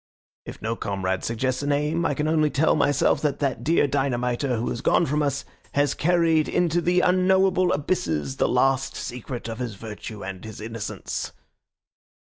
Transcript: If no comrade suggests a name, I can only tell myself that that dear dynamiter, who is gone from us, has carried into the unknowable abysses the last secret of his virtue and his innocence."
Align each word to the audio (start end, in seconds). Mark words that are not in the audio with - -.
If 0.47 0.63
no 0.63 0.75
comrade 0.75 1.23
suggests 1.23 1.61
a 1.61 1.67
name, 1.67 2.07
I 2.07 2.15
can 2.15 2.27
only 2.27 2.49
tell 2.49 2.73
myself 2.75 3.21
that 3.21 3.37
that 3.37 3.63
dear 3.63 3.85
dynamiter, 3.85 4.57
who 4.57 4.67
is 4.71 4.81
gone 4.81 5.05
from 5.05 5.21
us, 5.21 5.45
has 5.73 5.93
carried 5.93 6.49
into 6.49 6.81
the 6.81 7.01
unknowable 7.01 7.71
abysses 7.71 8.37
the 8.37 8.49
last 8.49 8.95
secret 8.95 9.47
of 9.47 9.59
his 9.59 9.75
virtue 9.75 10.23
and 10.23 10.43
his 10.43 10.59
innocence." 10.59 11.33